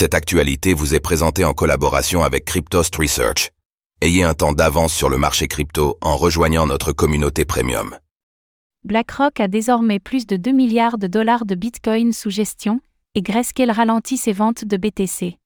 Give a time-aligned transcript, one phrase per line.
[0.00, 3.50] Cette actualité vous est présentée en collaboration avec Cryptost Research.
[4.00, 7.98] Ayez un temps d'avance sur le marché crypto en rejoignant notre communauté premium.
[8.84, 12.80] BlackRock a désormais plus de 2 milliards de dollars de Bitcoin sous gestion,
[13.16, 15.36] et Grayscale ralentit ses ventes de BTC.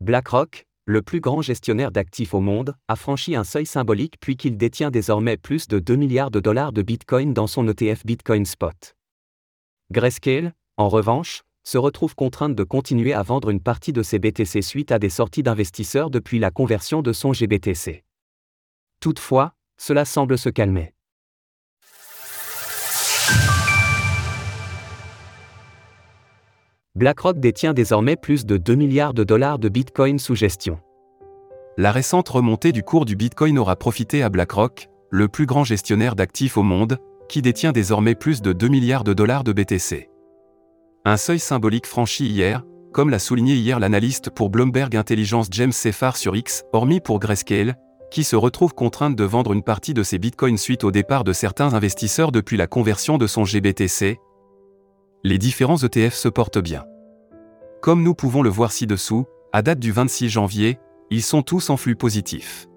[0.00, 4.56] BlackRock, le plus grand gestionnaire d'actifs au monde, a franchi un seuil symbolique puis qu'il
[4.56, 8.96] détient désormais plus de 2 milliards de dollars de Bitcoin dans son ETF Bitcoin Spot.
[9.92, 14.62] Grayscale, en revanche, se retrouve contrainte de continuer à vendre une partie de ses BTC
[14.62, 18.04] suite à des sorties d'investisseurs depuis la conversion de son GBTC.
[19.00, 20.94] Toutefois, cela semble se calmer.
[26.94, 30.78] BlackRock détient désormais plus de 2 milliards de dollars de Bitcoin sous gestion.
[31.78, 36.14] La récente remontée du cours du Bitcoin aura profité à BlackRock, le plus grand gestionnaire
[36.14, 36.98] d'actifs au monde,
[37.30, 40.11] qui détient désormais plus de 2 milliards de dollars de BTC.
[41.04, 46.16] Un seuil symbolique franchi hier, comme l'a souligné hier l'analyste pour Bloomberg Intelligence James Seffar
[46.16, 47.76] sur X, hormis pour Grayscale,
[48.12, 51.32] qui se retrouve contrainte de vendre une partie de ses bitcoins suite au départ de
[51.32, 54.20] certains investisseurs depuis la conversion de son GBTC.
[55.24, 56.84] Les différents ETF se portent bien.
[57.80, 60.78] Comme nous pouvons le voir ci-dessous, à date du 26 janvier,
[61.10, 62.68] ils sont tous en flux positif.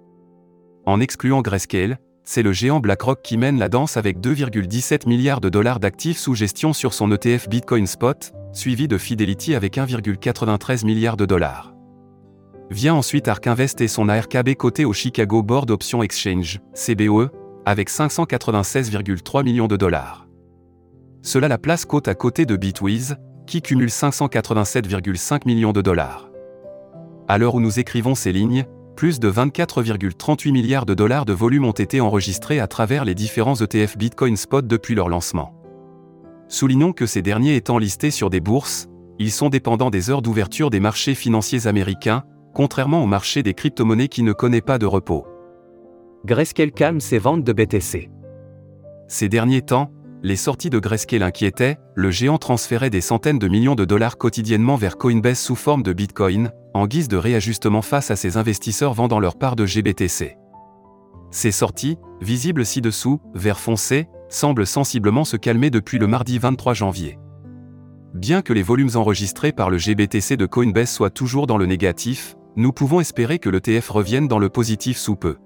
[0.88, 5.50] En excluant Grayscale, c'est le géant BlackRock qui mène la danse avec 2,17 milliards de
[5.50, 11.18] dollars d'actifs sous gestion sur son ETF Bitcoin Spot, suivi de Fidelity avec 1,93 milliards
[11.18, 11.74] de dollars.
[12.72, 17.30] Vient ensuite Ark Invest et son ARKB coté au Chicago Board Option Exchange, CBOE,
[17.64, 20.28] avec 596,3 millions de dollars.
[21.22, 26.32] Cela la place côte à côté de Bitwiz, qui cumule 587,5 millions de dollars.
[27.28, 28.66] À l'heure où nous écrivons ces lignes,
[28.96, 33.56] plus de 24,38 milliards de dollars de volume ont été enregistrés à travers les différents
[33.56, 35.54] ETF Bitcoin Spot depuis leur lancement.
[36.48, 38.88] Soulignons que ces derniers étant listés sur des bourses,
[39.20, 44.08] ils sont dépendants des heures d'ouverture des marchés financiers américains, contrairement au marché des crypto-monnaies
[44.08, 45.26] qui ne connaît pas de repos.
[46.26, 48.10] Grayscale calme ses ventes de BTC.
[49.08, 49.92] Ces derniers temps,
[50.26, 54.76] les sorties de Grayscale inquiétaient, le géant transférait des centaines de millions de dollars quotidiennement
[54.76, 59.20] vers Coinbase sous forme de Bitcoin, en guise de réajustement face à ses investisseurs vendant
[59.20, 60.36] leur part de GBTC.
[61.30, 67.20] Ces sorties, visibles ci-dessous, vert foncé, semblent sensiblement se calmer depuis le mardi 23 janvier.
[68.16, 72.36] Bien que les volumes enregistrés par le GBTC de Coinbase soient toujours dans le négatif,
[72.56, 75.38] nous pouvons espérer que l'ETF revienne dans le positif sous peu.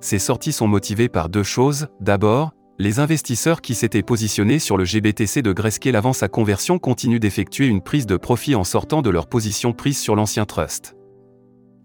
[0.00, 1.88] Ces sorties sont motivées par deux choses.
[2.00, 7.20] D'abord, les investisseurs qui s'étaient positionnés sur le GBTC de Grayscale avant sa conversion continuent
[7.20, 10.96] d'effectuer une prise de profit en sortant de leur position prise sur l'ancien trust.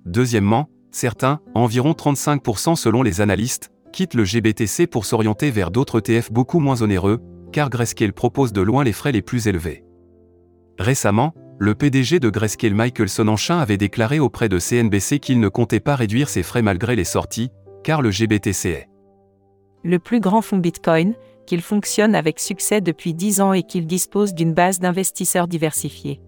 [0.05, 6.31] Deuxièmement, certains, environ 35% selon les analystes, quittent le GBTC pour s'orienter vers d'autres ETF
[6.31, 7.21] beaucoup moins onéreux,
[7.51, 9.83] car Grayscale propose de loin les frais les plus élevés.
[10.79, 15.79] Récemment, le PDG de Grayscale Michael Sonanchin avait déclaré auprès de CNBC qu'il ne comptait
[15.79, 17.49] pas réduire ses frais malgré les sorties,
[17.83, 18.87] car le GBTC est
[19.87, 21.13] le plus grand fonds Bitcoin,
[21.45, 26.19] qu'il fonctionne avec succès depuis 10 ans et qu'il dispose d'une base d'investisseurs diversifiés.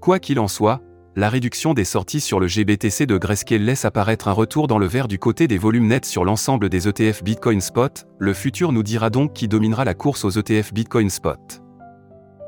[0.00, 0.80] Quoi qu'il en soit,
[1.14, 4.86] la réduction des sorties sur le GBTC de Grayscale laisse apparaître un retour dans le
[4.86, 8.82] vert du côté des volumes nets sur l'ensemble des ETF Bitcoin Spot, le futur nous
[8.82, 11.62] dira donc qui dominera la course aux ETF Bitcoin Spot.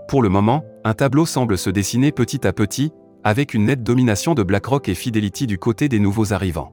[0.09, 2.93] Pour le moment, un tableau semble se dessiner petit à petit,
[3.25, 6.73] avec une nette domination de BlackRock et Fidelity du côté des nouveaux arrivants.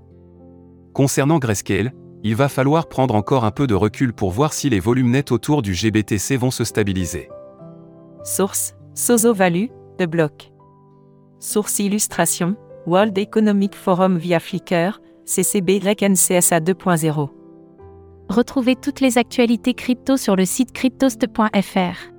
[0.94, 4.80] Concernant Grayscale, il va falloir prendre encore un peu de recul pour voir si les
[4.80, 7.30] volumes nets autour du GBTC vont se stabiliser.
[8.24, 9.68] Source Sozo Value,
[9.98, 10.52] de bloc.
[11.40, 12.56] Source illustration
[12.86, 17.30] World Economic Forum via Flickr, CCB CSA 2.0.
[18.30, 22.12] Retrouvez toutes les actualités crypto sur le site cryptost.fr.